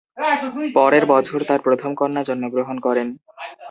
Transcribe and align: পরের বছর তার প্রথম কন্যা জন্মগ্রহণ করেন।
পরের 0.75 1.03
বছর 1.05 1.39
তার 1.43 1.59
প্রথম 1.61 1.91
কন্যা 1.95 2.21
জন্মগ্রহণ 2.23 2.77
করেন। 2.79 3.07